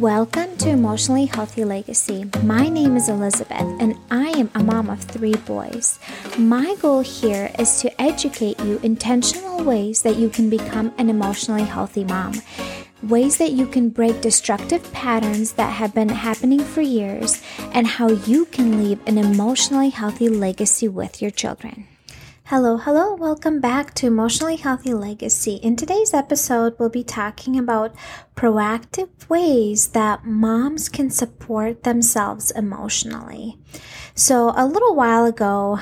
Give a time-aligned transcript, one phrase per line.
[0.00, 2.24] Welcome to Emotionally Healthy Legacy.
[2.42, 5.98] My name is Elizabeth, and I am a mom of three boys.
[6.38, 11.64] My goal here is to educate you intentional ways that you can become an emotionally
[11.64, 12.40] healthy mom,
[13.02, 17.42] ways that you can break destructive patterns that have been happening for years,
[17.74, 21.86] and how you can leave an emotionally healthy legacy with your children.
[22.50, 25.54] Hello, hello, welcome back to Emotionally Healthy Legacy.
[25.62, 27.94] In today's episode, we'll be talking about
[28.34, 33.56] proactive ways that moms can support themselves emotionally.
[34.16, 35.78] So, a little while ago,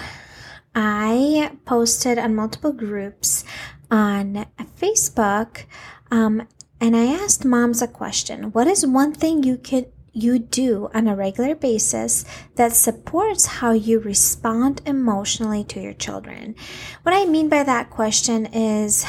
[0.75, 3.47] I posted on multiple groups
[3.91, 4.45] on
[4.79, 5.65] Facebook,
[6.11, 6.47] um,
[6.83, 11.07] and I asked moms a question What is one thing you could you do on
[11.07, 12.25] a regular basis
[12.57, 16.55] that supports how you respond emotionally to your children.
[17.03, 19.05] What I mean by that question is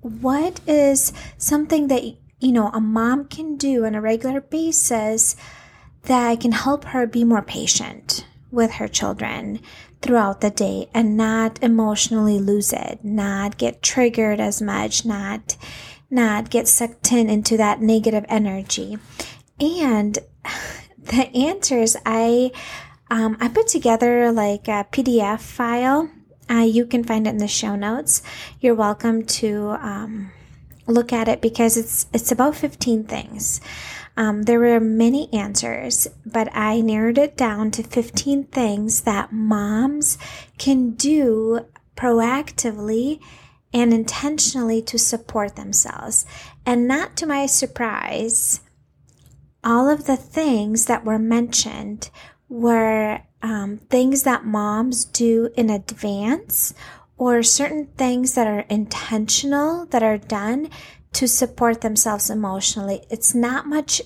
[0.00, 2.04] what is something that
[2.40, 5.36] you know a mom can do on a regular basis
[6.04, 9.60] that can help her be more patient with her children
[10.00, 15.56] throughout the day and not emotionally lose it, not get triggered as much, not
[16.10, 18.96] not get sucked in into that negative energy.
[19.60, 20.18] And
[20.98, 22.52] the answers, I
[23.10, 26.10] um, I put together like a PDF file.
[26.50, 28.22] Uh, you can find it in the show notes.
[28.60, 30.32] You're welcome to um,
[30.86, 33.60] look at it because it's it's about 15 things.
[34.16, 40.18] Um, there were many answers, but I narrowed it down to 15 things that moms
[40.58, 41.60] can do
[41.96, 43.20] proactively
[43.72, 46.26] and intentionally to support themselves.
[46.66, 48.60] And not to my surprise,
[49.64, 52.10] all of the things that were mentioned
[52.48, 56.74] were um, things that moms do in advance
[57.16, 60.70] or certain things that are intentional that are done
[61.12, 63.04] to support themselves emotionally.
[63.10, 64.00] It's not much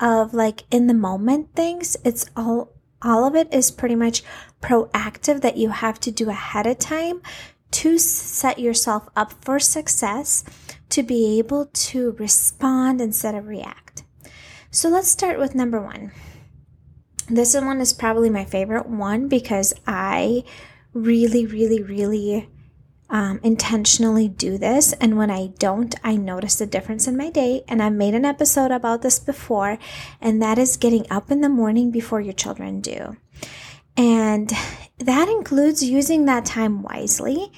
[0.00, 1.96] of like in the moment things.
[2.04, 4.22] It's all, all of it is pretty much
[4.60, 7.22] proactive that you have to do ahead of time
[7.70, 10.44] to set yourself up for success
[10.90, 13.87] to be able to respond instead of react.
[14.70, 16.12] So let's start with number one.
[17.28, 20.44] This one is probably my favorite one because I
[20.92, 22.48] really, really, really
[23.10, 24.92] um, intentionally do this.
[24.94, 27.64] And when I don't, I notice a difference in my day.
[27.66, 29.78] And I've made an episode about this before,
[30.20, 33.16] and that is getting up in the morning before your children do.
[33.96, 34.52] And
[34.98, 37.50] that includes using that time wisely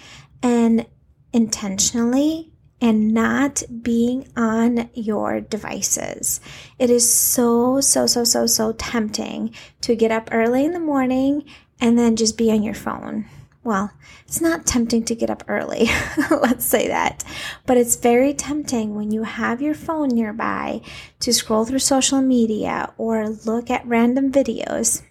[0.43, 0.87] and
[1.33, 2.50] intentionally
[2.81, 6.41] and not being on your devices.
[6.79, 11.45] It is so, so, so, so, so tempting to get up early in the morning
[11.81, 13.27] and then just be on your phone.
[13.63, 13.93] Well,
[14.27, 15.91] it's not tempting to get up early,
[16.31, 17.23] let's say that,
[17.67, 20.81] but it's very tempting when you have your phone nearby
[21.21, 25.03] to scroll through social media or look at random videos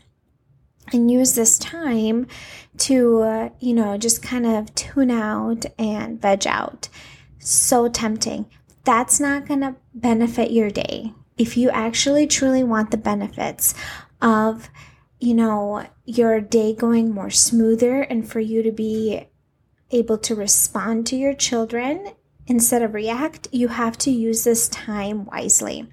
[0.91, 2.25] and use this time
[2.79, 6.89] to, uh, you know, just kind of tune out and veg out
[7.49, 8.45] so tempting.
[8.83, 11.13] That's not going to benefit your day.
[11.37, 13.73] If you actually truly want the benefits
[14.21, 14.69] of,
[15.19, 19.27] you know, your day going more smoother and for you to be
[19.91, 22.11] able to respond to your children
[22.47, 25.87] instead of react, you have to use this time wisely.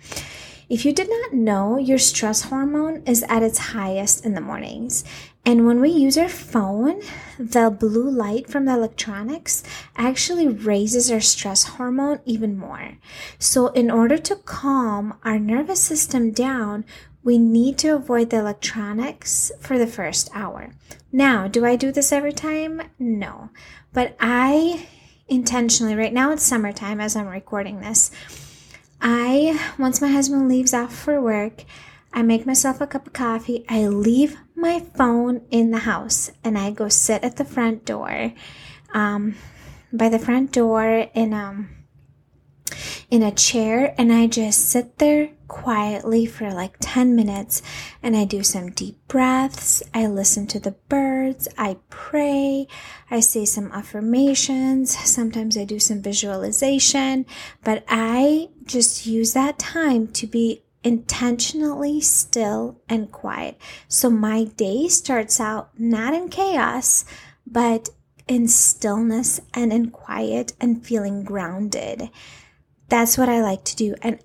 [0.69, 5.05] If you did not know, your stress hormone is at its highest in the mornings.
[5.47, 7.01] And when we use our phone,
[7.39, 9.63] the blue light from the electronics
[9.97, 12.99] actually raises our stress hormone even more.
[13.39, 16.85] So, in order to calm our nervous system down,
[17.23, 20.73] we need to avoid the electronics for the first hour.
[21.13, 22.83] Now, do I do this every time?
[22.99, 23.51] No.
[23.93, 24.89] But I
[25.29, 28.11] intentionally, right now it's summertime as I'm recording this
[29.01, 31.65] I, once my husband leaves off for work,
[32.17, 33.67] I make myself a cup of coffee.
[33.69, 38.33] I leave my phone in the house and I go sit at the front door,
[38.95, 39.37] um,
[39.93, 41.69] by the front door in um
[43.11, 47.63] in a chair and I just sit there quietly for like 10 minutes
[48.03, 49.83] and I do some deep breaths.
[49.95, 51.47] I listen to the birds.
[51.57, 52.67] I pray.
[53.11, 54.97] I say some affirmations.
[54.99, 57.27] Sometimes I do some visualization,
[57.63, 63.61] but I just use that time to be intentionally still and quiet.
[63.89, 67.05] So my day starts out not in chaos,
[67.45, 67.89] but
[68.29, 72.09] in stillness and in quiet and feeling grounded.
[72.89, 73.97] That's what I like to do.
[74.01, 74.21] And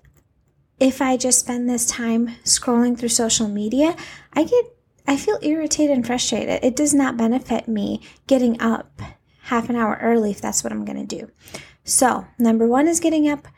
[0.78, 3.96] if I just spend this time scrolling through social media,
[4.32, 4.64] I get
[5.04, 6.62] I feel irritated and frustrated.
[6.62, 9.02] It does not benefit me getting up
[9.42, 11.28] half an hour early if that's what I'm going to do.
[11.82, 13.48] So, number 1 is getting up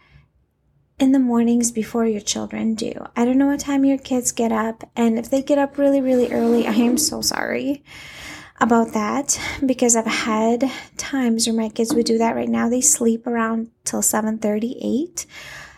[0.99, 2.93] in the mornings before your children do.
[3.17, 6.01] I don't know what time your kids get up, and if they get up really,
[6.01, 7.83] really early, I am so sorry
[8.61, 12.69] about that because I've had times where my kids would do that right now.
[12.69, 15.27] They sleep around till 7:38.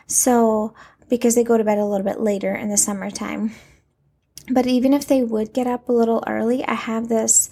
[0.06, 0.74] So,
[1.08, 3.52] because they go to bed a little bit later in the summertime.
[4.48, 7.50] But even if they would get up a little early, I have this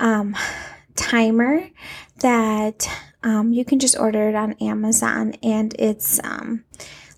[0.00, 0.36] um,
[0.96, 1.68] timer
[2.20, 2.88] that
[3.22, 6.64] um, you can just order it on Amazon and it's um,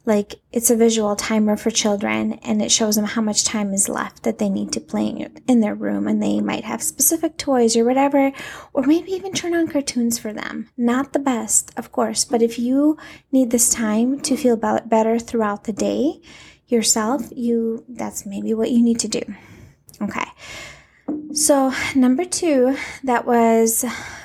[0.07, 3.89] like it's a visual timer for children and it shows them how much time is
[3.89, 7.77] left that they need to play in their room and they might have specific toys
[7.77, 8.33] or whatever
[8.73, 10.71] or maybe even turn on cartoons for them.
[10.77, 12.97] Not the best of course but if you
[13.33, 16.21] need this time to feel better throughout the day
[16.69, 19.23] yourself you that's maybe what you need to do.
[20.01, 20.27] Okay
[21.33, 23.83] so number two that was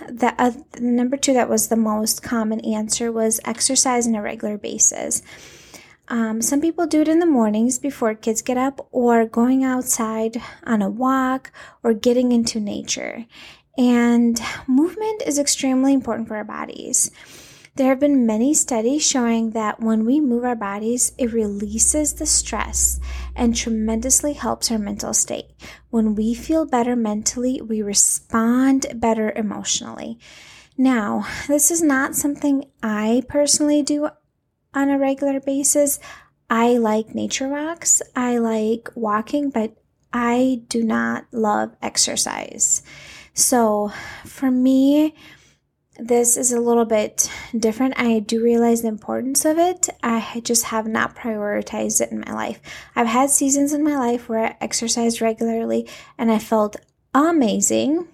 [0.07, 4.57] the uh, number two that was the most common answer was exercise on a regular
[4.57, 5.21] basis
[6.11, 10.41] um, some people do it in the mornings before kids get up, or going outside
[10.65, 13.25] on a walk, or getting into nature.
[13.77, 14.37] And
[14.67, 17.11] movement is extremely important for our bodies.
[17.75, 22.25] There have been many studies showing that when we move our bodies, it releases the
[22.25, 22.99] stress
[23.41, 25.47] and tremendously helps our mental state.
[25.89, 30.19] When we feel better mentally, we respond better emotionally.
[30.77, 34.09] Now, this is not something I personally do
[34.75, 35.99] on a regular basis.
[36.51, 38.03] I like nature walks.
[38.15, 39.75] I like walking, but
[40.13, 42.83] I do not love exercise.
[43.33, 43.91] So
[44.23, 45.15] for me,
[45.97, 47.99] this is a little bit different.
[47.99, 49.89] I do realize the importance of it.
[50.01, 52.59] I just have not prioritized it in my life.
[52.95, 56.77] I've had seasons in my life where I exercised regularly and I felt
[57.13, 58.07] amazing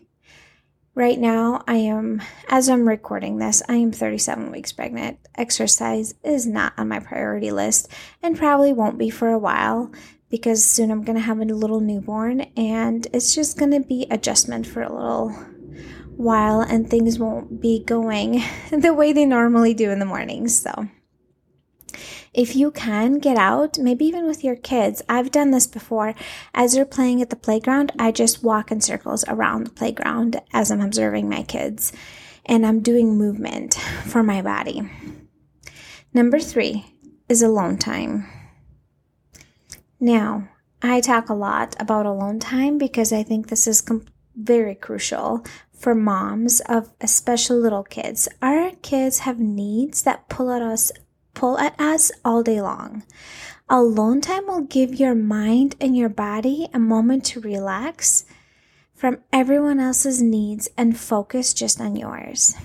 [0.97, 5.19] Right now, I am, as I'm recording this, I am 37 weeks pregnant.
[5.35, 7.88] Exercise is not on my priority list
[8.23, 9.91] and probably won't be for a while
[10.31, 14.07] because soon I'm going to have a little newborn and it's just going to be
[14.09, 15.38] adjustment for a little
[16.18, 20.60] while and things won't be going the way they normally do in the mornings.
[20.60, 20.88] So,
[22.34, 26.14] if you can get out, maybe even with your kids, I've done this before.
[26.54, 30.69] As you're playing at the playground, I just walk in circles around the playground as
[30.69, 31.94] I'm observing my kids
[32.46, 33.74] and I'm doing movement
[34.06, 34.90] for my body.
[36.14, 36.86] Number three
[37.30, 38.28] is alone time.
[40.00, 40.48] Now,
[40.81, 44.06] I talk a lot about alone time because I think this is com-
[44.38, 45.44] very crucial
[45.74, 48.28] for moms of especially little kids.
[48.42, 50.92] Our kids have needs that pull at us
[51.34, 53.04] pull at us all day long.
[53.69, 58.25] Alone time will give your mind and your body a moment to relax
[58.95, 62.56] from everyone else's needs and focus just on yours.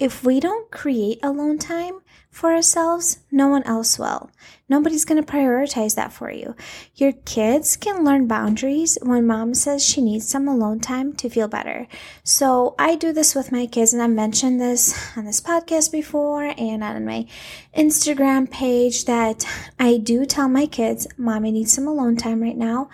[0.00, 2.00] If we don't create alone time,
[2.36, 4.30] for ourselves, no one else will.
[4.68, 6.54] Nobody's going to prioritize that for you.
[6.94, 11.48] Your kids can learn boundaries when mom says she needs some alone time to feel
[11.48, 11.88] better.
[12.24, 16.52] So I do this with my kids, and I mentioned this on this podcast before
[16.58, 17.26] and on my
[17.74, 19.46] Instagram page that
[19.78, 22.90] I do tell my kids, Mommy needs some alone time right now.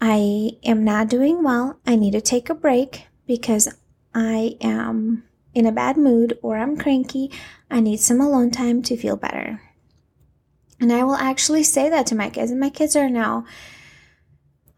[0.00, 1.78] I am not doing well.
[1.86, 3.68] I need to take a break because
[4.12, 5.22] I am
[5.54, 7.30] in a bad mood or I'm cranky,
[7.70, 9.60] I need some alone time to feel better.
[10.80, 12.50] And I will actually say that to my kids.
[12.50, 13.46] And my kids are now,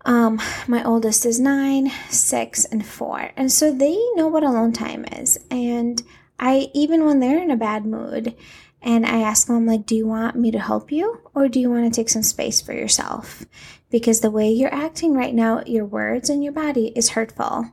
[0.05, 3.33] um, my oldest is nine, six, and four.
[3.37, 5.39] And so they know what alone time is.
[5.51, 6.03] And
[6.39, 8.37] I, even when they're in a bad mood,
[8.83, 11.71] and I ask them, like, do you want me to help you or do you
[11.71, 13.45] want to take some space for yourself?
[13.91, 17.73] Because the way you're acting right now, your words and your body is hurtful,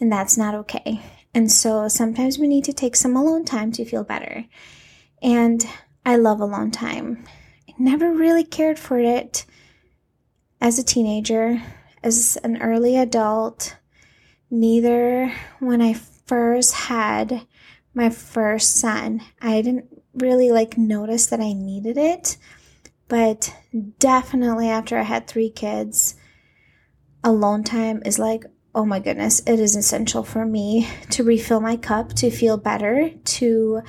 [0.00, 1.00] and that's not okay.
[1.34, 4.46] And so sometimes we need to take some alone time to feel better.
[5.22, 5.64] And
[6.04, 7.24] I love alone time.
[7.68, 9.44] I never really cared for it
[10.60, 11.62] as a teenager,
[12.02, 13.76] as an early adult,
[14.50, 17.46] neither when I first had
[17.94, 19.20] my first son.
[19.40, 22.36] I didn't really like notice that I needed it,
[23.08, 23.54] but
[23.98, 26.16] definitely after I had three kids,
[27.22, 31.76] alone time is like oh my goodness, it is essential for me to refill my
[31.76, 33.82] cup, to feel better, to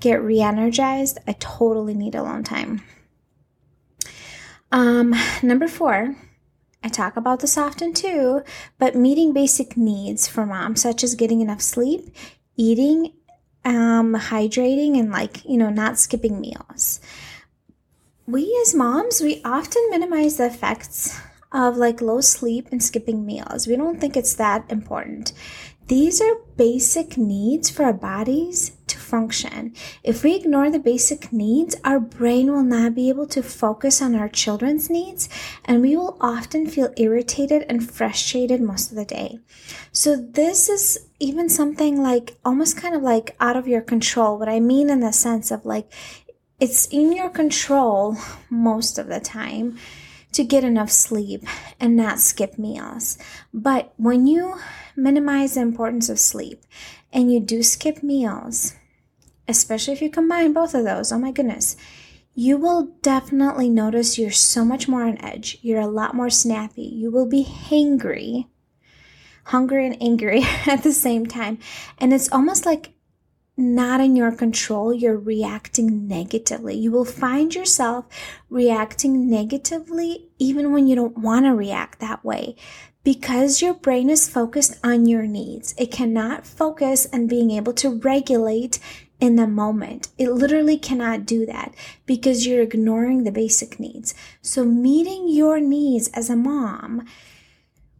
[0.00, 1.18] get re energized.
[1.26, 2.82] I totally need alone time.
[4.70, 6.16] Um, number four,
[6.82, 8.42] I talk about this often too,
[8.78, 12.14] but meeting basic needs for moms, such as getting enough sleep,
[12.56, 13.12] eating,
[13.64, 17.00] um, hydrating, and like, you know, not skipping meals.
[18.26, 21.20] We as moms, we often minimize the effects
[21.56, 23.66] of like low sleep and skipping meals.
[23.66, 25.32] We don't think it's that important.
[25.88, 29.72] These are basic needs for our bodies to function.
[30.02, 34.16] If we ignore the basic needs, our brain will not be able to focus on
[34.16, 35.28] our children's needs,
[35.64, 39.38] and we will often feel irritated and frustrated most of the day.
[39.92, 44.38] So, this is even something like almost kind of like out of your control.
[44.38, 45.90] What I mean in the sense of like
[46.58, 48.16] it's in your control
[48.50, 49.78] most of the time
[50.36, 51.42] to get enough sleep
[51.80, 53.16] and not skip meals.
[53.54, 54.56] But when you
[54.94, 56.62] minimize the importance of sleep
[57.10, 58.74] and you do skip meals,
[59.48, 61.74] especially if you combine both of those, oh my goodness,
[62.34, 65.58] you will definitely notice you're so much more on edge.
[65.62, 66.82] You're a lot more snappy.
[66.82, 68.44] You will be hangry,
[69.44, 71.58] hungry and angry at the same time.
[71.96, 72.92] And it's almost like
[73.56, 76.76] not in your control, you're reacting negatively.
[76.76, 78.06] You will find yourself
[78.50, 82.56] reacting negatively even when you don't want to react that way
[83.02, 85.74] because your brain is focused on your needs.
[85.78, 88.78] It cannot focus on being able to regulate
[89.20, 90.08] in the moment.
[90.18, 91.72] It literally cannot do that
[92.04, 94.14] because you're ignoring the basic needs.
[94.42, 97.06] So meeting your needs as a mom,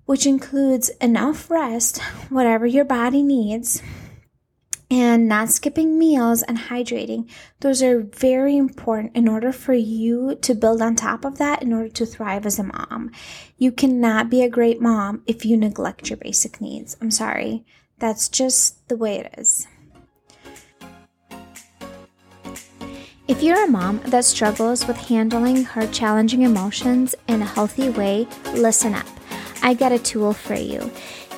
[0.05, 3.83] which includes enough rest, whatever your body needs,
[4.91, 7.29] and not skipping meals and hydrating.
[7.61, 11.73] Those are very important in order for you to build on top of that in
[11.73, 13.11] order to thrive as a mom.
[13.59, 16.97] You cannot be a great mom if you neglect your basic needs.
[17.01, 17.65] I'm sorry.
[17.99, 19.67] That's just the way it is.
[23.29, 28.29] If you're a mom that struggles with handling her challenging emotions in a healthy way,
[28.55, 29.07] listen up.
[29.63, 30.93] I got a tool for you.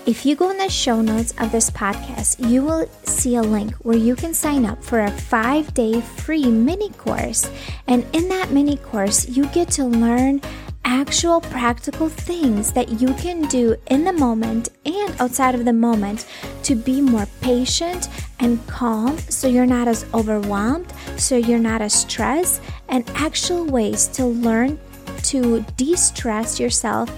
[0.09, 3.75] If you go in the show notes of this podcast, you will see a link
[3.85, 7.51] where you can sign up for a five day free mini course.
[7.87, 10.41] And in that mini course, you get to learn
[10.83, 16.25] actual practical things that you can do in the moment and outside of the moment
[16.63, 18.09] to be more patient
[18.41, 24.09] and calm so you're not as overwhelmed, so you're not as stressed, and actual ways
[24.09, 24.81] to learn
[25.25, 27.11] to de stress yourself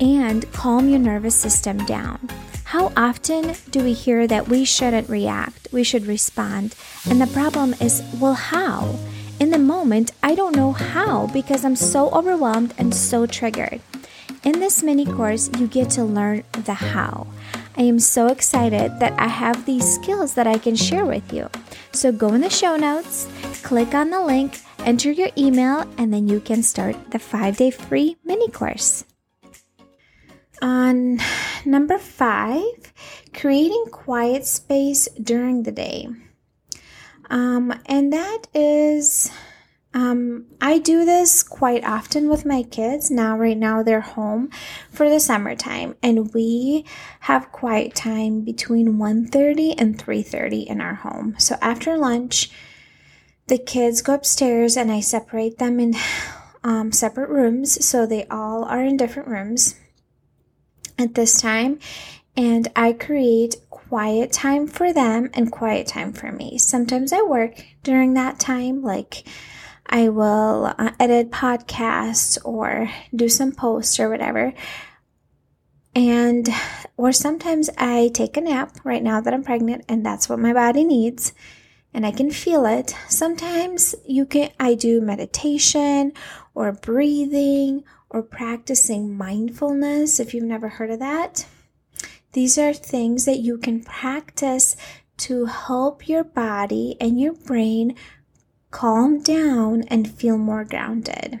[0.00, 2.28] and calm your nervous system down.
[2.64, 6.74] How often do we hear that we shouldn't react, we should respond?
[7.08, 8.98] And the problem is, well, how?
[9.38, 13.80] In the moment, I don't know how because I'm so overwhelmed and so triggered.
[14.42, 17.26] In this mini course, you get to learn the how.
[17.76, 21.50] I am so excited that I have these skills that I can share with you.
[21.92, 23.26] So go in the show notes,
[23.62, 27.70] click on the link, enter your email, and then you can start the five day
[27.70, 29.04] free mini course.
[30.64, 31.18] On
[31.66, 32.94] number five,
[33.34, 36.08] creating quiet space during the day.
[37.28, 39.30] Um, and that is,
[39.92, 43.10] um, I do this quite often with my kids.
[43.10, 44.48] Now, right now, they're home
[44.90, 46.86] for the summertime, and we
[47.20, 51.34] have quiet time between 1.30 and 3.30 in our home.
[51.38, 52.50] So after lunch,
[53.48, 55.92] the kids go upstairs and I separate them in
[56.62, 57.84] um, separate rooms.
[57.84, 59.74] So they all are in different rooms
[60.98, 61.78] at this time
[62.36, 66.58] and I create quiet time for them and quiet time for me.
[66.58, 69.24] Sometimes I work during that time, like
[69.86, 74.52] I will uh, edit podcasts or do some posts or whatever.
[75.94, 76.48] And,
[76.96, 80.52] or sometimes I take a nap right now that I'm pregnant and that's what my
[80.52, 81.32] body needs
[81.92, 82.96] and I can feel it.
[83.08, 86.12] Sometimes you can, I do meditation
[86.52, 87.84] or breathing
[88.14, 91.46] or practicing mindfulness, if you've never heard of that.
[92.32, 94.76] These are things that you can practice
[95.16, 97.96] to help your body and your brain
[98.70, 101.40] calm down and feel more grounded.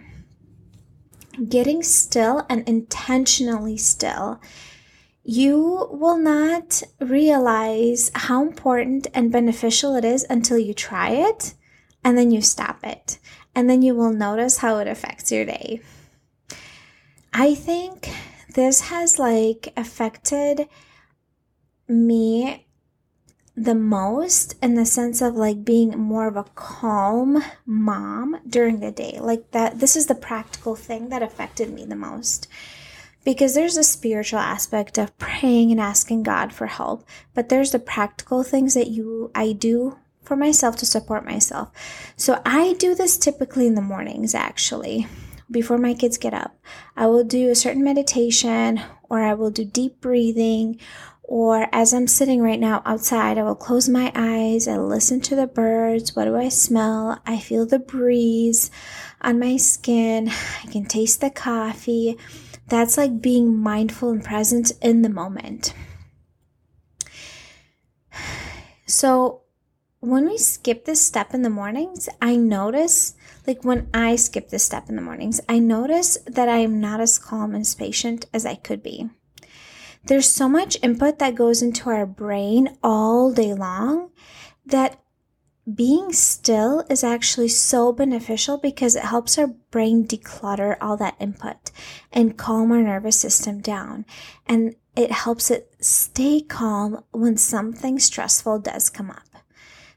[1.48, 4.40] Getting still and intentionally still.
[5.22, 11.54] You will not realize how important and beneficial it is until you try it
[12.04, 13.18] and then you stop it.
[13.54, 15.80] And then you will notice how it affects your day.
[17.36, 18.08] I think
[18.54, 20.68] this has like affected
[21.88, 22.68] me
[23.56, 28.92] the most in the sense of like being more of a calm mom during the
[28.92, 29.18] day.
[29.20, 32.46] Like that, this is the practical thing that affected me the most.
[33.24, 37.78] Because there's a spiritual aspect of praying and asking God for help, but there's the
[37.80, 41.72] practical things that you, I do for myself to support myself.
[42.16, 45.08] So I do this typically in the mornings actually
[45.54, 46.58] before my kids get up.
[46.94, 50.78] I will do a certain meditation or I will do deep breathing
[51.26, 55.34] or as I'm sitting right now outside, I will close my eyes and listen to
[55.34, 56.14] the birds.
[56.14, 57.18] What do I smell?
[57.24, 58.70] I feel the breeze
[59.22, 60.28] on my skin.
[60.28, 62.18] I can taste the coffee.
[62.68, 65.72] That's like being mindful and present in the moment.
[68.86, 69.42] So,
[70.00, 73.14] when we skip this step in the mornings, I notice,
[73.46, 77.00] like when I skip this step in the mornings, I notice that I am not
[77.00, 79.10] as calm and as patient as I could be.
[80.06, 84.10] There's so much input that goes into our brain all day long
[84.66, 85.00] that
[85.72, 91.70] being still is actually so beneficial because it helps our brain declutter all that input
[92.12, 94.04] and calm our nervous system down.
[94.46, 99.34] And it helps it stay calm when something stressful does come up.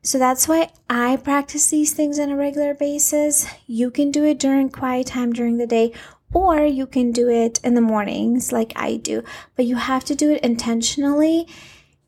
[0.07, 3.45] So that's why I practice these things on a regular basis.
[3.65, 5.91] You can do it during quiet time during the day,
[6.33, 9.21] or you can do it in the mornings like I do,
[9.57, 11.45] but you have to do it intentionally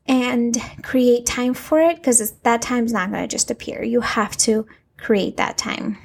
[0.06, 3.82] and create time for it because that time's not going to just appear.
[3.82, 4.66] You have to
[4.96, 5.98] create that time.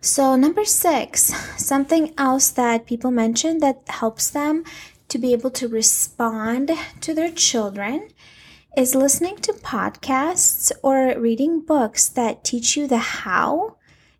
[0.00, 1.22] So, number six,
[1.56, 4.64] something else that people mention that helps them
[5.06, 8.08] to be able to respond to their children
[8.76, 13.76] is listening to podcasts or reading books that teach you the how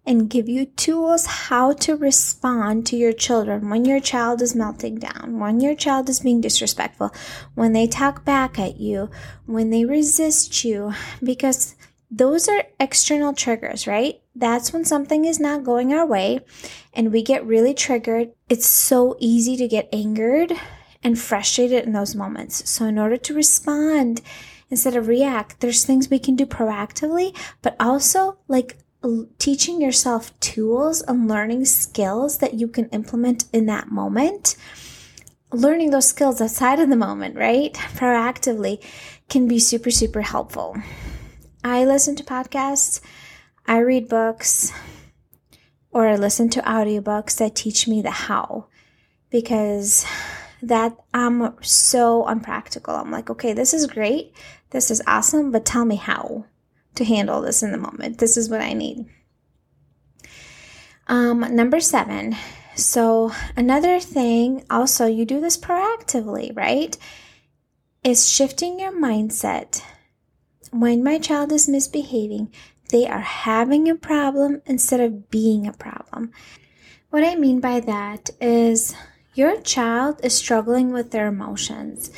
[0.07, 4.99] and give you tools how to respond to your children when your child is melting
[4.99, 7.14] down, when your child is being disrespectful,
[7.54, 9.11] when they talk back at you,
[9.47, 10.92] when they resist you,
[11.23, 11.76] because
[12.11, 14.21] those are external triggers, right?
[14.35, 16.40] That's when something is not going our way
[16.92, 18.33] and we get really triggered.
[18.49, 20.52] It's so easy to get angered
[21.02, 22.69] and frustrated in those moments.
[22.71, 24.21] So, in order to respond
[24.71, 28.78] instead of react, there's things we can do proactively, but also like
[29.38, 34.57] teaching yourself tools and learning skills that you can implement in that moment.
[35.52, 37.75] Learning those skills outside of the moment, right?
[37.95, 38.83] Proactively
[39.28, 40.76] can be super, super helpful.
[41.64, 43.00] I listen to podcasts,
[43.66, 44.73] I read books,
[45.90, 48.66] or I listen to audiobooks that teach me the how
[49.30, 50.07] because
[50.62, 52.95] that I'm so unpractical.
[52.95, 54.35] I'm like, okay, this is great.
[54.71, 56.47] This is awesome, but tell me how
[56.95, 58.18] to handle this in the moment.
[58.18, 59.07] This is what I need.
[61.09, 62.37] Um, number seven.
[62.77, 66.96] So, another thing, also, you do this proactively, right?
[68.05, 69.83] Is shifting your mindset.
[70.70, 72.53] When my child is misbehaving,
[72.90, 76.33] they are having a problem instead of being a problem.
[77.11, 78.94] What I mean by that is
[79.40, 82.11] your child is struggling with their emotions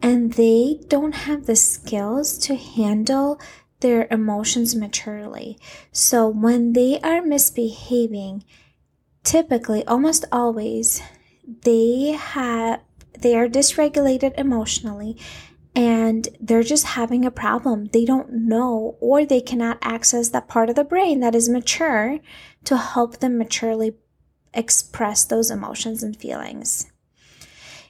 [0.00, 3.38] and they don't have the skills to handle
[3.80, 5.58] their emotions maturely.
[5.92, 8.44] So when they are misbehaving,
[9.22, 11.02] typically, almost always,
[11.62, 12.80] they have
[13.18, 15.18] they are dysregulated emotionally
[15.76, 17.90] and they're just having a problem.
[17.92, 22.18] They don't know or they cannot access that part of the brain that is mature
[22.64, 23.92] to help them maturely
[24.54, 26.90] express those emotions and feelings.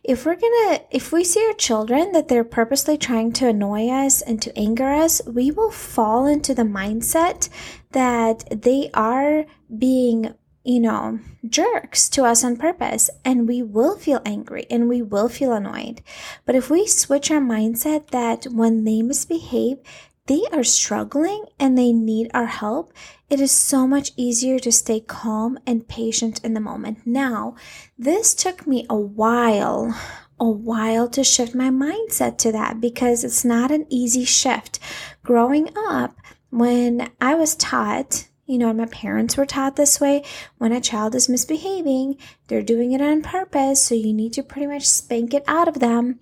[0.05, 4.21] If we're gonna if we see our children that they're purposely trying to annoy us
[4.21, 7.49] and to anger us we will fall into the mindset
[7.93, 9.45] that they are
[9.79, 15.03] being you know jerks to us on purpose and we will feel angry and we
[15.03, 16.03] will feel annoyed.
[16.45, 19.79] But if we switch our mindset that when they misbehave
[20.27, 22.93] they are struggling and they need our help,
[23.29, 26.99] it is so much easier to stay calm and patient in the moment.
[27.05, 27.57] Now,
[27.99, 29.99] this took me a while,
[30.39, 34.79] a while to shift my mindset to that because it's not an easy shift.
[35.25, 36.17] Growing up,
[36.51, 40.23] when I was taught, you know, my parents were taught this way
[40.59, 44.67] when a child is misbehaving, they're doing it on purpose, so you need to pretty
[44.67, 46.21] much spank it out of them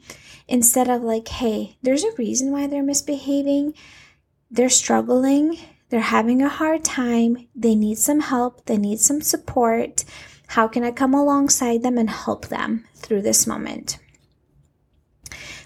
[0.51, 3.73] instead of like, hey, there's a reason why they're misbehaving.
[4.51, 5.59] They're struggling.
[5.89, 7.49] They're having a hard time.
[7.55, 8.67] They need some help.
[8.67, 10.05] They need some support.
[10.49, 13.99] How can I come alongside them and help them through this moment?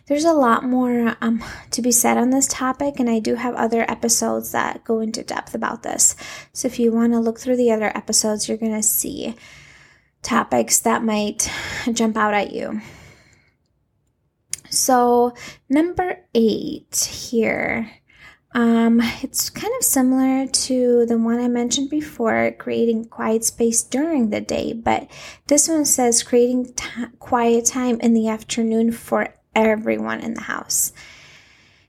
[0.07, 3.55] There's a lot more um, to be said on this topic, and I do have
[3.55, 6.15] other episodes that go into depth about this.
[6.53, 9.35] So if you want to look through the other episodes, you're going to see
[10.21, 11.51] topics that might
[11.93, 12.83] jump out at you.
[14.75, 15.35] So,
[15.69, 17.91] number eight here.
[18.55, 24.31] Um, it's kind of similar to the one I mentioned before, creating quiet space during
[24.31, 25.11] the day, but
[25.49, 30.93] this one says creating t- quiet time in the afternoon for everyone in the house.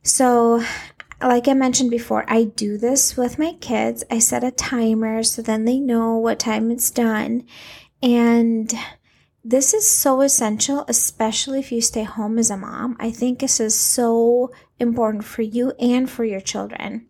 [0.01, 0.63] So,
[1.21, 4.03] like I mentioned before, I do this with my kids.
[4.09, 7.45] I set a timer so then they know what time it's done.
[8.01, 8.73] And
[9.47, 12.97] this is so essential, especially if you stay home as a mom.
[12.99, 17.05] I think this is so important for you and for your children.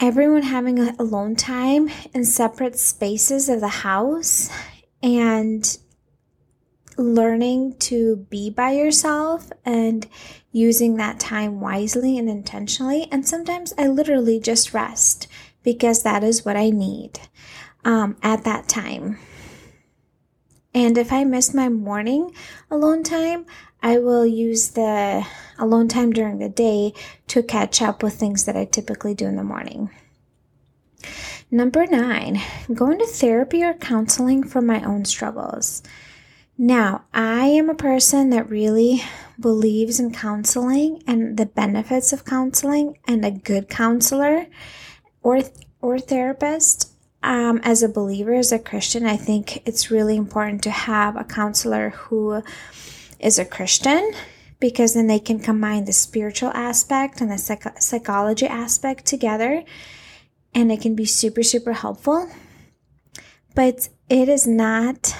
[0.00, 4.50] Everyone having alone time in separate spaces of the house
[5.00, 5.78] and
[6.98, 10.08] learning to be by yourself and
[10.50, 13.06] using that time wisely and intentionally.
[13.12, 15.28] And sometimes I literally just rest
[15.62, 17.20] because that is what I need
[17.84, 19.18] um, at that time.
[20.72, 22.34] And if I miss my morning
[22.70, 23.46] alone time,
[23.82, 25.26] I will use the
[25.58, 26.92] alone time during the day
[27.28, 29.90] to catch up with things that I typically do in the morning.
[31.50, 32.40] Number nine,
[32.72, 35.82] going to therapy or counseling for my own struggles.
[36.56, 39.02] Now, I am a person that really
[39.40, 44.46] believes in counseling and the benefits of counseling and a good counselor
[45.22, 45.40] or
[45.80, 46.89] or therapist.
[47.22, 51.24] Um, as a believer, as a Christian, I think it's really important to have a
[51.24, 52.42] counselor who
[53.18, 54.12] is a Christian
[54.58, 59.64] because then they can combine the spiritual aspect and the psych- psychology aspect together
[60.54, 62.28] and it can be super, super helpful.
[63.54, 65.16] But it is not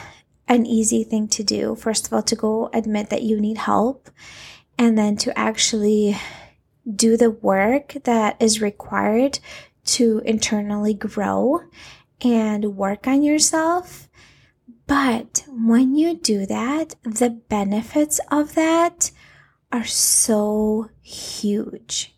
[0.48, 1.74] an easy thing to do.
[1.74, 4.10] First of all, to go admit that you need help
[4.78, 6.16] and then to actually
[6.92, 9.38] do the work that is required
[9.84, 11.62] to internally grow
[12.20, 14.08] and work on yourself.
[14.86, 19.10] But when you do that, the benefits of that
[19.72, 22.14] are so huge.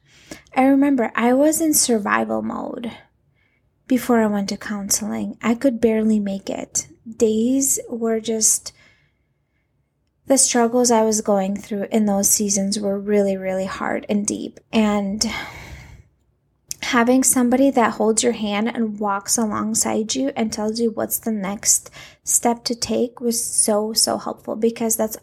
[0.56, 2.92] I remember I was in survival mode
[3.86, 5.36] before I went to counseling.
[5.42, 6.88] I could barely make it.
[7.06, 8.72] Days were just
[10.26, 14.60] the struggles I was going through in those seasons were really, really hard and deep.
[14.72, 15.26] And
[16.82, 21.32] having somebody that holds your hand and walks alongside you and tells you what's the
[21.32, 21.90] next
[22.24, 25.16] step to take was so, so helpful because that's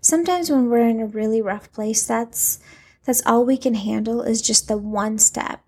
[0.00, 2.58] sometimes when we're in a really rough place, that's
[3.04, 5.60] that's all we can handle is just the one step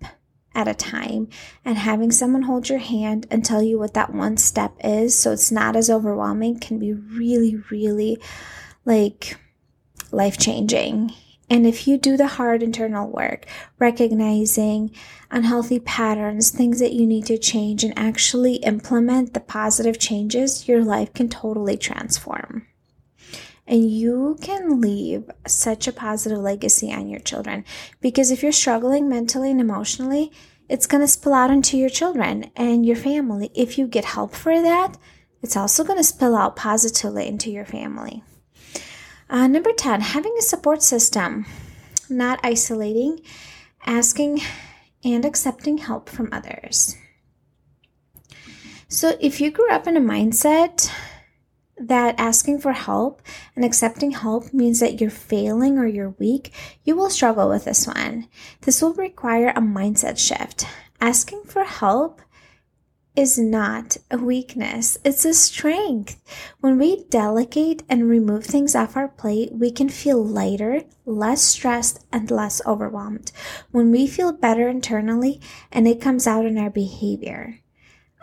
[0.55, 1.29] at a time.
[1.67, 5.33] And having someone hold your hand and tell you what that one step is so
[5.33, 8.19] it's not as overwhelming can be really really
[8.87, 9.37] like
[10.13, 11.13] life changing
[11.49, 13.47] and if you do the hard internal work,
[13.79, 14.91] recognizing
[15.31, 20.85] unhealthy patterns, things that you need to change, and actually implement the positive changes, your
[20.85, 22.67] life can totally transform
[23.67, 27.65] and you can leave such a positive legacy on your children.
[28.01, 30.31] Because if you're struggling mentally and emotionally,
[30.69, 33.51] it's going to spill out into your children and your family.
[33.55, 34.97] If you get help for that,
[35.43, 38.23] it's also going to spill out positively into your family.
[39.29, 41.47] Uh, number 10, having a support system,
[42.09, 43.21] not isolating,
[43.85, 44.41] asking
[45.03, 46.97] and accepting help from others.
[48.89, 50.93] So, if you grew up in a mindset
[51.77, 53.21] that asking for help
[53.55, 56.53] and accepting help means that you're failing or you're weak,
[56.85, 58.29] you will struggle with this one.
[58.61, 60.67] This will require a mindset shift.
[61.01, 62.23] Asking for help
[63.17, 66.23] is not a weakness, it's a strength.
[66.61, 72.05] When we delegate and remove things off our plate, we can feel lighter, less stressed,
[72.13, 73.33] and less overwhelmed.
[73.71, 75.41] When we feel better internally,
[75.73, 77.61] and it comes out in our behavior.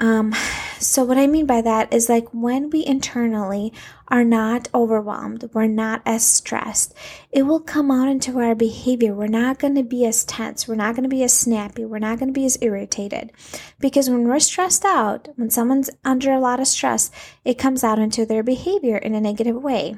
[0.03, 0.35] Um,
[0.79, 3.71] so, what I mean by that is like when we internally
[4.09, 6.93] are not overwhelmed, we're not as stressed,
[7.31, 9.13] it will come out into our behavior.
[9.13, 11.99] We're not going to be as tense, we're not going to be as snappy, we're
[11.99, 13.31] not going to be as irritated.
[13.79, 17.09] Because when we're stressed out, when someone's under a lot of stress,
[17.45, 19.97] it comes out into their behavior in a negative way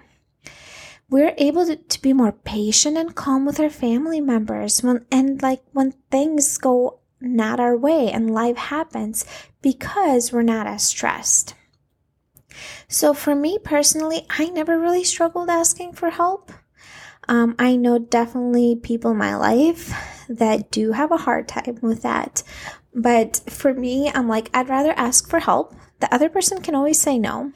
[1.08, 5.40] we're able to, to, be more patient and calm with our family members when and
[5.44, 9.26] like when things go not our way and life happens
[9.62, 11.56] because we're not as stressed.
[12.88, 16.52] So, for me personally, I never really struggled asking for help.
[17.28, 19.94] Um, I know definitely people in my life
[20.30, 22.44] that do have a hard time with that.
[22.94, 25.76] But for me, I'm like, I'd rather ask for help.
[26.00, 27.52] The other person can always say no.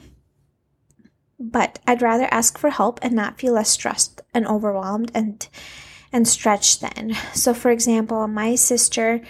[1.38, 5.48] But I'd rather ask for help and not feel as stressed and overwhelmed and
[6.12, 7.16] and stretch then.
[7.32, 9.20] So for example, my sister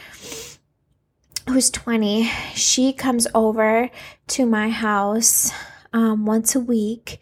[1.48, 3.90] who's 20, she comes over
[4.28, 5.50] to my house
[5.92, 7.20] um, once a week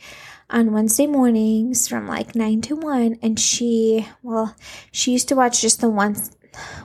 [0.51, 4.55] on Wednesday mornings from like 9 to 1 and she well
[4.91, 6.17] she used to watch just the one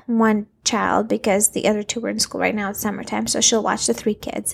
[0.05, 3.63] one child because the other two were in school right now it's summertime so she'll
[3.63, 4.53] watch the three kids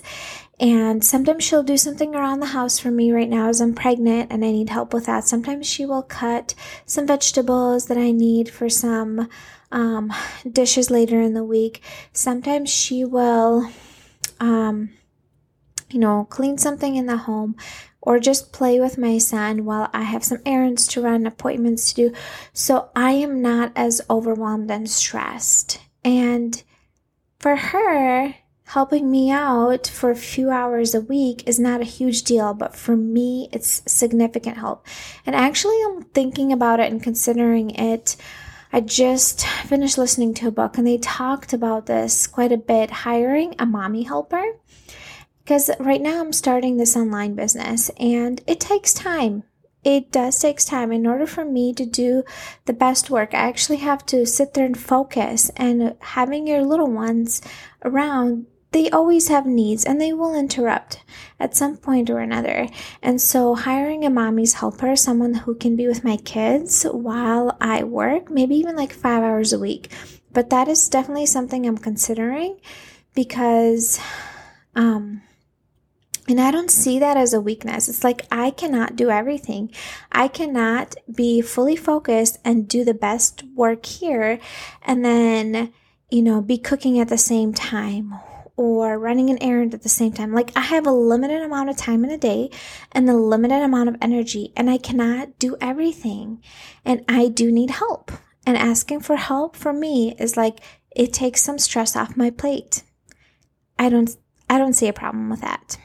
[0.60, 4.30] and sometimes she'll do something around the house for me right now as I'm pregnant
[4.30, 8.48] and I need help with that sometimes she will cut some vegetables that I need
[8.50, 9.28] for some
[9.72, 10.12] um,
[10.50, 11.82] dishes later in the week.
[12.12, 13.70] Sometimes she will,
[14.38, 14.90] um,
[15.90, 17.56] you know, clean something in the home
[18.00, 22.08] or just play with my son while I have some errands to run, appointments to
[22.08, 22.16] do.
[22.52, 25.80] So I am not as overwhelmed and stressed.
[26.04, 26.62] And
[27.38, 28.34] for her,
[28.70, 32.76] helping me out for a few hours a week is not a huge deal, but
[32.76, 34.86] for me, it's significant help.
[35.26, 38.14] And actually, I'm thinking about it and considering it.
[38.72, 42.90] I just finished listening to a book and they talked about this quite a bit
[42.90, 44.44] hiring a mommy helper.
[45.42, 49.42] Because right now I'm starting this online business and it takes time
[49.82, 52.22] it does takes time in order for me to do
[52.66, 56.90] the best work i actually have to sit there and focus and having your little
[56.90, 57.40] ones
[57.82, 61.02] around they always have needs and they will interrupt
[61.40, 62.68] at some point or another.
[63.02, 67.82] And so, hiring a mommy's helper, someone who can be with my kids while I
[67.82, 69.90] work, maybe even like five hours a week.
[70.32, 72.60] But that is definitely something I'm considering
[73.14, 73.98] because,
[74.76, 75.22] um,
[76.28, 77.88] and I don't see that as a weakness.
[77.88, 79.72] It's like I cannot do everything.
[80.12, 84.38] I cannot be fully focused and do the best work here
[84.82, 85.72] and then,
[86.08, 88.14] you know, be cooking at the same time
[88.60, 90.34] or running an errand at the same time.
[90.34, 92.50] Like I have a limited amount of time in a day
[92.92, 96.42] and a limited amount of energy and I cannot do everything.
[96.84, 98.12] And I do need help.
[98.44, 100.60] And asking for help for me is like
[100.94, 102.82] it takes some stress off my plate.
[103.78, 104.14] I don't
[104.50, 105.78] I don't see a problem with that.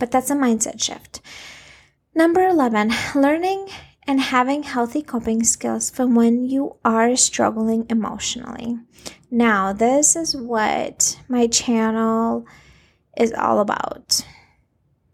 [0.00, 1.20] But that's a mindset shift.
[2.16, 3.68] Number 11, learning
[4.08, 8.80] and having healthy coping skills for when you are struggling emotionally.
[9.30, 12.46] Now, this is what my channel
[13.16, 14.26] is all about.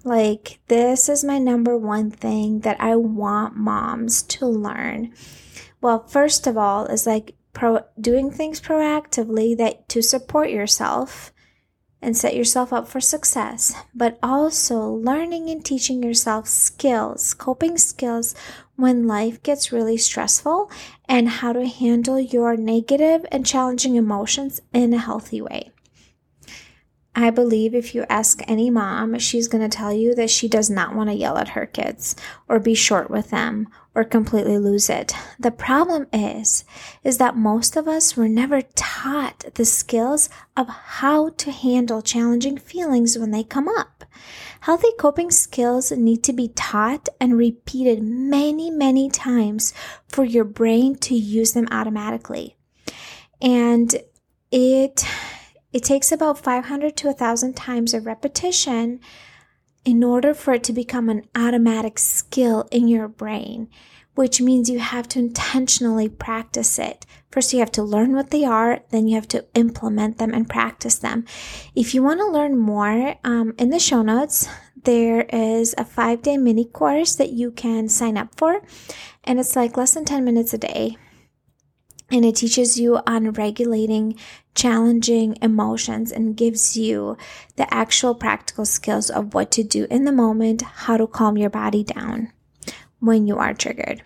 [0.04, 5.12] Like, this is my number one thing that I want moms to learn.
[5.80, 11.32] Well, first of all, is like pro- doing things proactively that to support yourself
[12.00, 18.34] and set yourself up for success, but also learning and teaching yourself skills, coping skills
[18.76, 20.70] when life gets really stressful,
[21.08, 25.72] and how to handle your negative and challenging emotions in a healthy way.
[27.18, 30.68] I believe if you ask any mom, she's going to tell you that she does
[30.68, 32.14] not want to yell at her kids
[32.46, 35.14] or be short with them or completely lose it.
[35.40, 36.64] The problem is
[37.02, 42.58] is that most of us were never taught the skills of how to handle challenging
[42.58, 44.04] feelings when they come up.
[44.60, 49.72] Healthy coping skills need to be taught and repeated many, many times
[50.08, 52.56] for your brain to use them automatically.
[53.40, 53.94] And
[54.52, 55.06] it
[55.72, 59.00] it takes about 500 to 1000 times of repetition
[59.86, 63.68] in order for it to become an automatic skill in your brain,
[64.16, 67.06] which means you have to intentionally practice it.
[67.30, 70.48] First, you have to learn what they are, then you have to implement them and
[70.48, 71.24] practice them.
[71.76, 76.20] If you want to learn more, um, in the show notes, there is a five
[76.20, 78.62] day mini course that you can sign up for,
[79.22, 80.96] and it's like less than 10 minutes a day
[82.10, 84.16] and it teaches you on regulating
[84.56, 87.16] challenging emotions and gives you
[87.54, 91.50] the actual practical skills of what to do in the moment, how to calm your
[91.50, 92.32] body down
[92.98, 94.02] when you are triggered.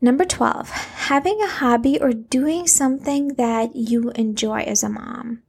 [0.00, 5.42] Number 12, having a hobby or doing something that you enjoy as a mom.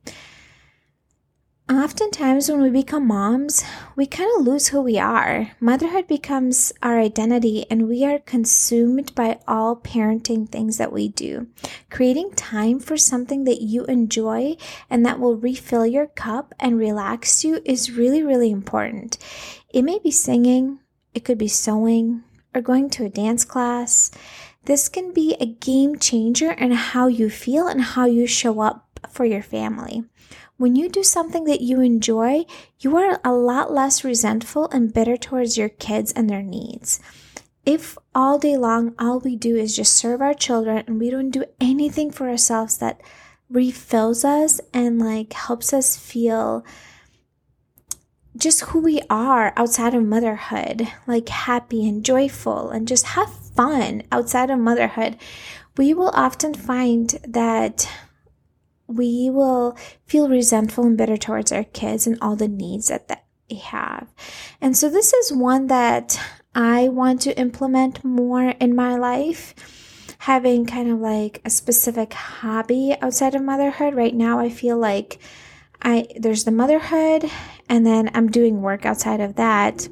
[1.68, 3.64] Oftentimes, when we become moms,
[3.96, 5.50] we kind of lose who we are.
[5.60, 11.48] Motherhood becomes our identity, and we are consumed by all parenting things that we do.
[11.90, 14.58] Creating time for something that you enjoy
[14.92, 19.18] and that will refill your cup and relax you is really, really important.
[19.72, 20.82] It may be singing,
[21.16, 22.24] it could be sewing,
[22.54, 24.12] or going to a dance class.
[24.66, 29.00] This can be a game changer in how you feel and how you show up
[29.10, 30.04] for your family.
[30.58, 32.46] When you do something that you enjoy,
[32.80, 37.02] you are a lot less resentful and bitter towards your kids and their needs.
[37.66, 41.32] If all day long all we do is just serve our children and we don't
[41.32, 43.02] do anything for ourselves that
[43.50, 46.66] refills us and like helps us feel
[48.38, 54.04] just who we are outside of motherhood, like happy and joyful and just have fun
[54.12, 55.18] outside of motherhood,
[55.78, 57.90] we will often find that
[58.88, 63.56] we will feel resentful and bitter towards our kids and all the needs that they
[63.56, 64.14] have.
[64.62, 66.20] And so this is one that
[66.54, 69.54] I want to implement more in my life.
[70.20, 73.94] Having kind of like a specific hobby outside of motherhood.
[73.94, 75.20] Right now I feel like
[75.82, 77.30] I there's the motherhood
[77.70, 79.88] and then I'm doing work outside of that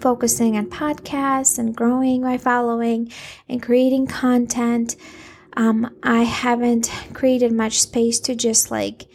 [0.00, 3.12] focusing on podcasts and growing my following
[3.48, 4.96] and creating content
[5.56, 9.06] um, I haven't created much space to just like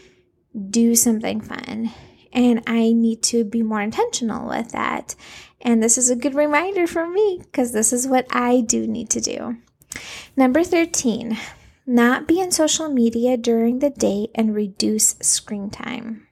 [0.69, 1.91] do something fun.
[2.31, 5.15] And I need to be more intentional with that.
[5.61, 9.09] And this is a good reminder for me because this is what I do need
[9.11, 9.57] to do.
[10.35, 11.37] Number 13,
[11.87, 16.27] not be on social media during the day and reduce screen time.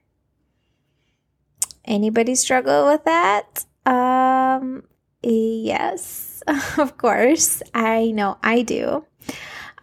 [1.84, 3.64] Anybody struggle with that?
[3.86, 4.84] Um,
[5.22, 6.42] yes,
[6.78, 7.62] of course.
[7.74, 9.04] I know I do.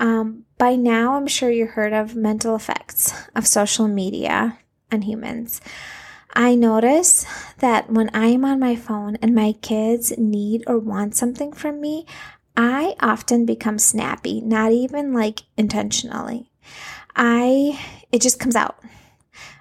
[0.01, 4.57] Um, by now, I'm sure you heard of mental effects of social media
[4.91, 5.61] on humans.
[6.33, 7.23] I notice
[7.59, 11.79] that when I am on my phone and my kids need or want something from
[11.79, 12.07] me,
[12.57, 16.49] I often become snappy, not even like intentionally.
[17.15, 17.79] I,
[18.11, 18.79] it just comes out.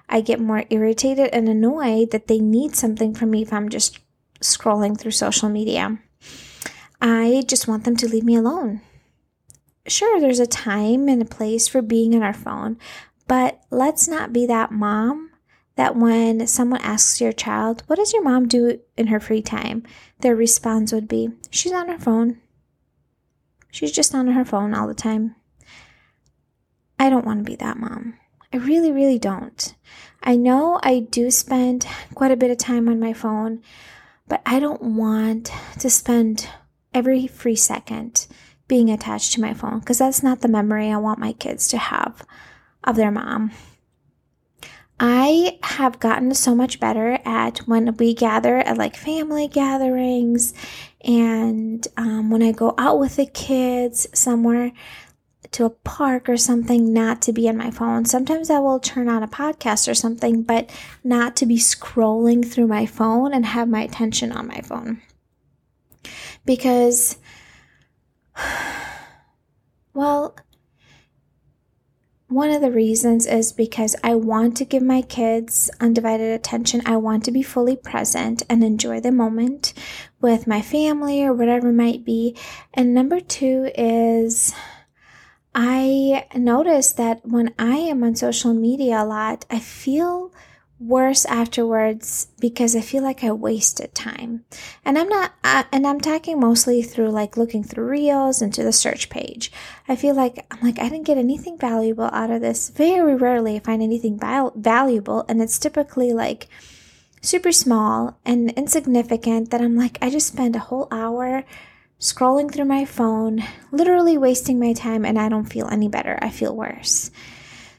[0.09, 3.99] I get more irritated and annoyed that they need something from me if I'm just
[4.39, 5.99] scrolling through social media.
[6.99, 8.81] I just want them to leave me alone
[9.87, 12.77] sure, there's a time and a place for being on our phone,
[13.27, 15.31] but let's not be that mom
[15.75, 19.83] that when someone asks your child, What does your mom do in her free time?
[20.19, 22.39] their response would be, She's on her phone.
[23.71, 25.35] She's just on her phone all the time.
[26.99, 28.17] I don't want to be that mom.
[28.53, 29.73] I really, really don't.
[30.21, 33.61] I know I do spend quite a bit of time on my phone,
[34.27, 36.47] but I don't want to spend
[36.93, 38.27] every free second
[38.71, 41.77] being attached to my phone because that's not the memory I want my kids to
[41.77, 42.25] have
[42.85, 43.51] of their mom.
[44.97, 50.53] I have gotten so much better at when we gather at like family gatherings
[51.01, 54.71] and um, when I go out with the kids somewhere
[55.51, 58.05] to a park or something, not to be on my phone.
[58.05, 60.69] Sometimes I will turn on a podcast or something, but
[61.03, 65.01] not to be scrolling through my phone and have my attention on my phone.
[66.45, 67.17] Because
[69.93, 70.35] well,
[72.31, 76.81] one of the reasons is because I want to give my kids undivided attention.
[76.85, 79.73] I want to be fully present and enjoy the moment
[80.21, 82.37] with my family or whatever it might be.
[82.73, 84.53] And number two is
[85.53, 90.31] I notice that when I am on social media a lot, I feel
[90.81, 94.43] worse afterwards because I feel like I wasted time.
[94.83, 98.63] And I'm not, uh, and I'm talking mostly through like looking through reels and to
[98.63, 99.51] the search page.
[99.87, 102.69] I feel like I'm like, I didn't get anything valuable out of this.
[102.69, 105.23] Very rarely I find anything val- valuable.
[105.29, 106.47] And it's typically like
[107.21, 111.43] super small and insignificant that I'm like, I just spend a whole hour
[111.99, 116.17] scrolling through my phone, literally wasting my time, and I don't feel any better.
[116.19, 117.11] I feel worse.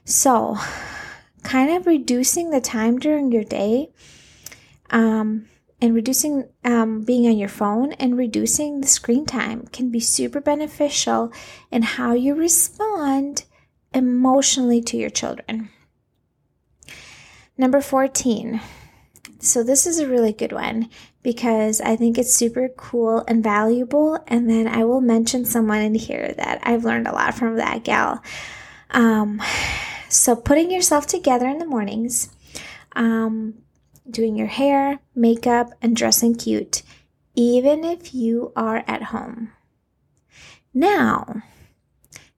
[0.05, 0.57] So,
[1.43, 3.91] kind of reducing the time during your day
[4.91, 5.49] um,
[5.81, 10.41] and reducing um, being on your phone and reducing the screen time can be super
[10.41, 11.33] beneficial
[11.71, 13.45] in how you respond
[13.93, 15.71] emotionally to your children.
[17.59, 18.61] Number 14.
[19.41, 20.89] So, this is a really good one
[21.23, 24.23] because I think it's super cool and valuable.
[24.29, 27.83] And then I will mention someone in here that I've learned a lot from that
[27.83, 28.23] gal.
[28.91, 29.43] Um,
[30.13, 32.29] so, putting yourself together in the mornings,
[32.95, 33.55] um,
[34.09, 36.83] doing your hair, makeup, and dressing cute,
[37.35, 39.53] even if you are at home.
[40.75, 41.43] Now,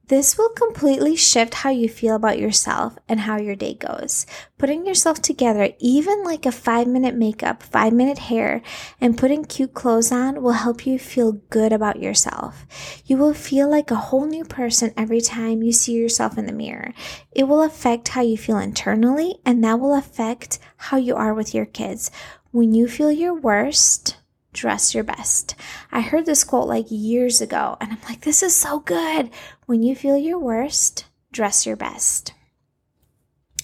[0.08, 4.26] this will completely shift how you feel about yourself and how your day goes.
[4.58, 8.60] Putting yourself together, even like a five minute makeup, five minute hair,
[9.00, 12.66] and putting cute clothes on will help you feel good about yourself.
[13.06, 16.52] You will feel like a whole new person every time you see yourself in the
[16.52, 16.92] mirror.
[17.32, 21.54] It will affect how you feel internally, and that will affect how you are with
[21.54, 22.10] your kids.
[22.50, 24.16] When you feel your worst,
[24.54, 25.54] dress your best.
[25.92, 29.30] I heard this quote like years ago, and I'm like, this is so good.
[29.66, 32.32] When you feel your worst, dress your best.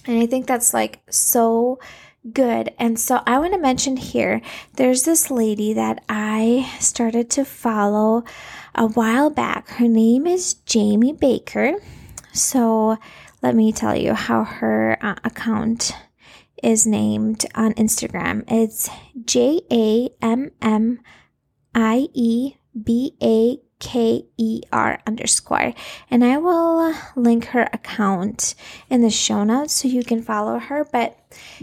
[0.05, 1.79] And I think that's like so
[2.31, 2.73] good.
[2.77, 4.41] And so I want to mention here
[4.75, 8.23] there's this lady that I started to follow
[8.75, 9.69] a while back.
[9.69, 11.75] Her name is Jamie Baker.
[12.33, 12.97] So
[13.41, 15.95] let me tell you how her uh, account
[16.63, 18.43] is named on Instagram.
[18.47, 18.89] It's
[19.25, 20.99] J A M M
[21.73, 25.73] I E B A K E R underscore.
[26.09, 28.55] And I will link her account
[28.89, 30.85] in the show notes so you can follow her.
[30.85, 31.17] But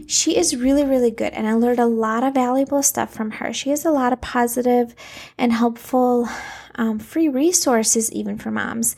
[0.06, 1.32] she is really, really good.
[1.32, 3.52] And I learned a lot of valuable stuff from her.
[3.52, 4.94] She has a lot of positive
[5.38, 6.28] and helpful
[6.74, 8.96] um, free resources, even for moms.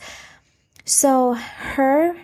[0.83, 2.15] So her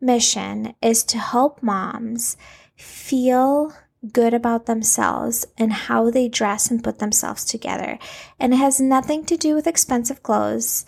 [0.00, 2.36] mission is to help moms
[2.76, 3.72] feel
[4.12, 7.98] good about themselves and how they dress and put themselves together.
[8.38, 10.84] And it has nothing to do with expensive clothes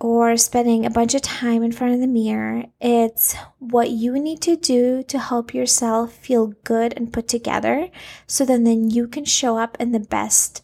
[0.00, 2.64] or spending a bunch of time in front of the mirror.
[2.80, 7.90] It's what you need to do to help yourself feel good and put together
[8.26, 10.62] so then, then you can show up in the best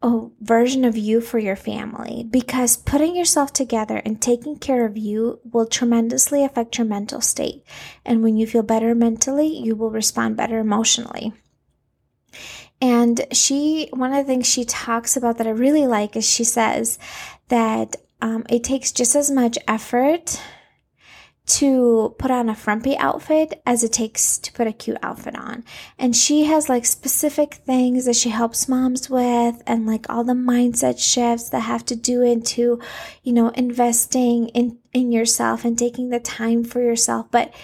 [0.00, 4.96] a version of you for your family because putting yourself together and taking care of
[4.96, 7.64] you will tremendously affect your mental state.
[8.04, 11.32] And when you feel better mentally, you will respond better emotionally.
[12.80, 16.44] And she, one of the things she talks about that I really like is she
[16.44, 16.98] says
[17.48, 20.40] that um, it takes just as much effort
[21.48, 25.64] to put on a frumpy outfit as it takes to put a cute outfit on.
[25.98, 30.34] And she has like specific things that she helps moms with and like all the
[30.34, 32.80] mindset shifts that have to do into,
[33.22, 37.30] you know, investing in, in yourself and taking the time for yourself.
[37.30, 37.54] But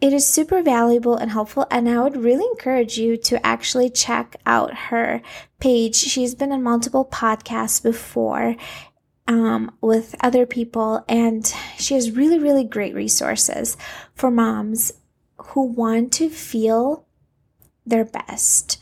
[0.00, 1.64] it is super valuable and helpful.
[1.70, 5.22] And I would really encourage you to actually check out her
[5.60, 5.94] page.
[5.94, 8.56] She's been on multiple podcasts before
[9.28, 11.46] um, with other people, and
[11.78, 13.76] she has really, really great resources
[14.14, 14.92] for moms
[15.36, 17.06] who want to feel
[17.86, 18.80] their best.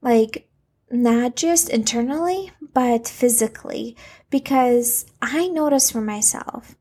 [0.00, 0.48] Like,
[0.90, 3.96] not just internally, but physically.
[4.30, 6.76] Because I notice for myself,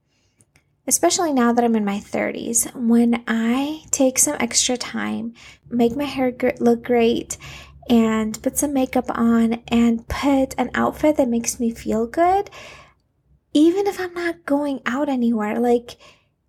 [0.87, 5.33] especially now that I'm in my 30s, when I take some extra time,
[5.69, 7.37] make my hair look great,
[7.89, 12.49] and put some makeup on, and put an outfit that makes me feel good,
[13.53, 15.97] even if I'm not going out anywhere, like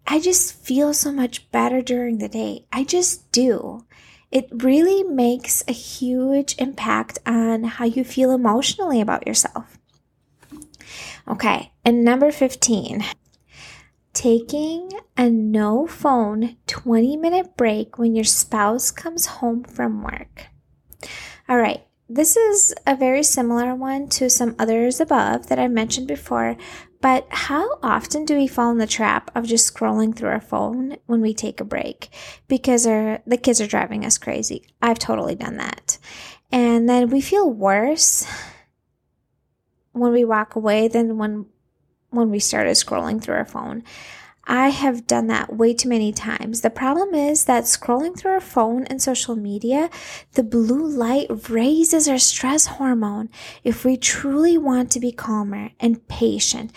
[0.07, 2.67] I just feel so much better during the day.
[2.73, 3.85] I just do.
[4.31, 9.79] It really makes a huge impact on how you feel emotionally about yourself.
[11.27, 13.05] Okay, and number 15,
[14.13, 20.49] taking a no phone 20 minute break when your spouse comes home from work.
[21.49, 26.09] All right, this is a very similar one to some others above that I mentioned
[26.09, 26.57] before,
[27.05, 30.97] but how often do we fall in the trap of just scrolling through our phone
[31.05, 32.09] when we take a break
[32.49, 34.65] because our, the kids are driving us crazy?
[34.81, 35.99] I've totally done that.
[36.51, 38.27] And then we feel worse
[39.93, 41.45] when we walk away than when
[42.09, 43.83] when we started scrolling through our phone.
[44.47, 46.61] I have done that way too many times.
[46.61, 49.89] The problem is that scrolling through our phone and social media,
[50.33, 53.31] the blue light raises our stress hormone.
[53.63, 56.73] If we truly want to be calmer and patient,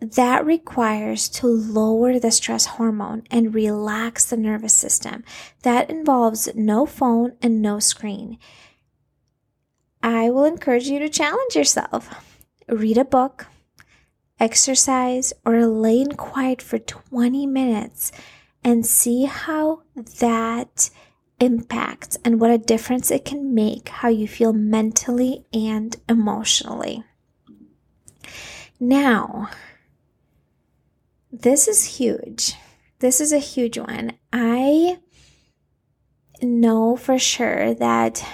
[0.00, 5.24] that requires to lower the stress hormone and relax the nervous system.
[5.62, 8.38] That involves no phone and no screen.
[10.00, 12.08] I will encourage you to challenge yourself.
[12.68, 13.46] Read a book,
[14.40, 18.12] exercise, or lay in quiet for 20 minutes
[18.64, 20.90] and see how that
[21.40, 27.04] impacts and what a difference it can make how you feel mentally and emotionally.
[28.80, 29.50] Now,
[31.32, 32.54] this is huge.
[33.00, 34.12] This is a huge one.
[34.32, 34.98] I
[36.42, 38.24] know for sure that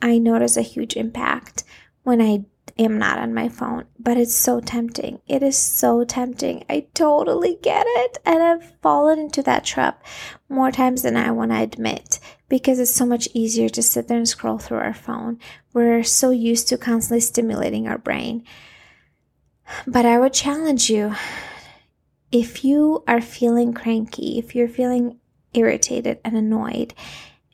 [0.00, 1.64] I notice a huge impact
[2.02, 2.44] when I
[2.78, 5.20] am not on my phone, but it's so tempting.
[5.26, 6.64] It is so tempting.
[6.68, 8.18] I totally get it.
[8.24, 10.04] And I've fallen into that trap
[10.48, 12.18] more times than I want to admit
[12.48, 15.38] because it's so much easier to sit there and scroll through our phone.
[15.72, 18.44] We're so used to constantly stimulating our brain.
[19.86, 21.14] But I would challenge you
[22.30, 25.18] if you are feeling cranky, if you're feeling
[25.54, 26.92] irritated and annoyed,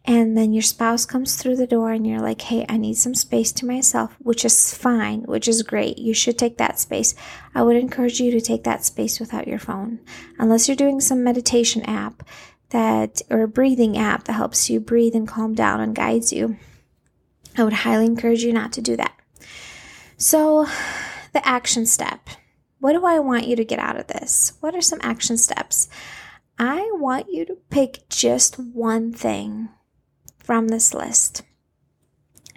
[0.05, 3.15] and then your spouse comes through the door and you're like, hey, I need some
[3.15, 5.99] space to myself, which is fine, which is great.
[5.99, 7.15] You should take that space.
[7.55, 10.01] I would encourage you to take that space without your phone,
[10.39, 12.27] unless you're doing some meditation app
[12.71, 16.57] that, or a breathing app that helps you breathe and calm down and guides you.
[17.59, 19.13] I would highly encourage you not to do that.
[20.17, 20.67] So,
[21.33, 22.31] the action step.
[22.79, 24.55] What do I want you to get out of this?
[24.61, 25.89] What are some action steps?
[26.59, 29.69] I want you to pick just one thing
[30.51, 31.43] from this list.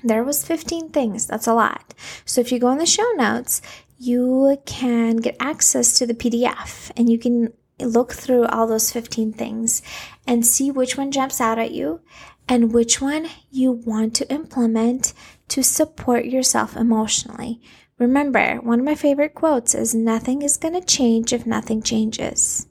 [0.04, 1.28] There was 15 things.
[1.28, 1.94] That's a lot.
[2.26, 3.62] So if you go in the show notes,
[4.00, 9.34] you can get access to the PDF and you can look through all those 15
[9.34, 9.84] things
[10.26, 12.02] and see which one jumps out at you
[12.50, 15.14] and which one you want to implement
[15.50, 17.62] to support yourself emotionally.
[18.00, 22.66] Remember, one of my favorite quotes is nothing is going to change if nothing changes.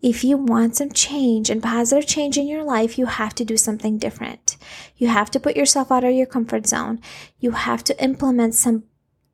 [0.00, 3.56] If you want some change and positive change in your life, you have to do
[3.56, 4.56] something different.
[4.96, 7.00] You have to put yourself out of your comfort zone.
[7.40, 8.84] You have to implement some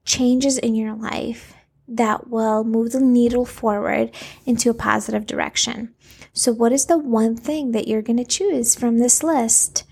[0.04, 1.54] changes in your life
[1.86, 4.10] that will move the needle forward
[4.46, 5.94] into a positive direction.
[6.32, 9.84] So, what is the one thing that you're going to choose from this list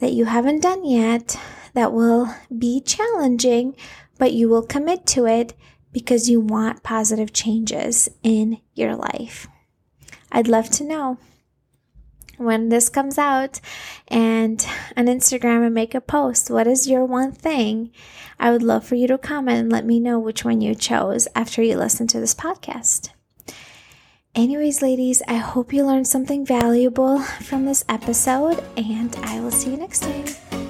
[0.00, 1.38] that you haven't done yet
[1.72, 3.74] that will be challenging,
[4.18, 5.54] but you will commit to it
[5.92, 9.48] because you want positive changes in your life?
[10.34, 11.16] I'd love to know.
[12.36, 13.60] when this comes out
[14.08, 14.66] and
[14.96, 16.50] on Instagram and make a post.
[16.50, 17.90] What is your one thing?
[18.38, 21.28] I would love for you to comment and let me know which one you chose
[21.34, 23.10] after you listen to this podcast.
[24.34, 29.70] Anyways, ladies, I hope you learned something valuable from this episode, and I will see
[29.70, 30.63] you next time.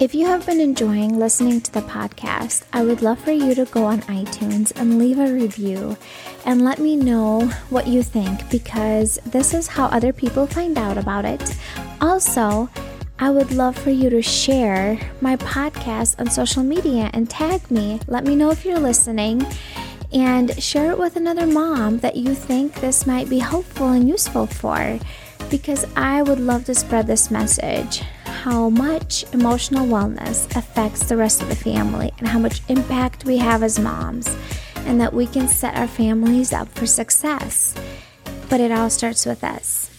[0.00, 3.64] If you have been enjoying listening to the podcast, I would love for you to
[3.64, 5.96] go on iTunes and leave a review
[6.46, 10.98] and let me know what you think because this is how other people find out
[10.98, 11.56] about it.
[12.00, 12.70] Also,
[13.18, 17.98] I would love for you to share my podcast on social media and tag me.
[18.06, 19.44] Let me know if you're listening
[20.12, 24.46] and share it with another mom that you think this might be helpful and useful
[24.46, 25.00] for
[25.50, 28.04] because I would love to spread this message
[28.44, 33.36] how much emotional wellness affects the rest of the family and how much impact we
[33.36, 34.28] have as moms
[34.86, 37.74] and that we can set our families up for success.
[38.48, 39.90] But it all starts with us.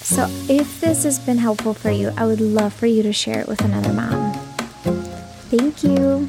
[0.00, 3.40] So, if this has been helpful for you, I would love for you to share
[3.40, 4.32] it with another mom.
[5.48, 6.28] Thank you.